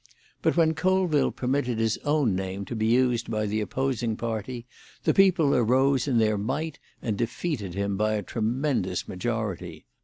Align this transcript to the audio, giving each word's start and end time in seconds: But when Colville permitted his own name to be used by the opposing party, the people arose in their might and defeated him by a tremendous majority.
But 0.41 0.57
when 0.57 0.73
Colville 0.73 1.29
permitted 1.31 1.77
his 1.77 1.99
own 1.99 2.35
name 2.35 2.65
to 2.65 2.75
be 2.75 2.87
used 2.87 3.29
by 3.29 3.45
the 3.45 3.61
opposing 3.61 4.17
party, 4.17 4.65
the 5.03 5.13
people 5.13 5.53
arose 5.55 6.07
in 6.07 6.17
their 6.17 6.39
might 6.39 6.79
and 7.03 7.15
defeated 7.15 7.75
him 7.75 7.97
by 7.97 8.13
a 8.15 8.23
tremendous 8.23 9.07
majority. 9.07 9.85